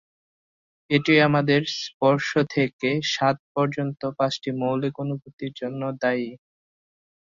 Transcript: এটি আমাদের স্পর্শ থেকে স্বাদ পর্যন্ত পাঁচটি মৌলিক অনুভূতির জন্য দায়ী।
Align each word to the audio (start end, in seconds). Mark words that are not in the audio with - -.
এটি 0.89 1.13
আমাদের 1.27 1.61
স্পর্শ 1.79 2.25
থেকে 2.53 2.89
স্বাদ 3.11 3.37
পর্যন্ত 3.55 4.01
পাঁচটি 4.19 4.49
মৌলিক 4.61 4.95
অনুভূতির 5.03 5.51
জন্য 5.55 5.81
দায়ী। 6.01 6.29